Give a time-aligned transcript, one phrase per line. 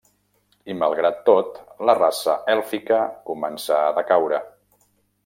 [0.73, 4.41] I malgrat tot, la raça èlfica començà a decaure.